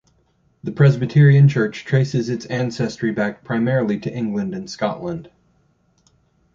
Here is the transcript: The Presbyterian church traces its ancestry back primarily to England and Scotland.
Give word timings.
The 0.63 0.71
Presbyterian 0.71 1.47
church 1.47 1.85
traces 1.85 2.27
its 2.27 2.47
ancestry 2.47 3.11
back 3.11 3.43
primarily 3.43 3.99
to 3.99 4.11
England 4.11 4.55
and 4.55 4.67
Scotland. 4.67 5.29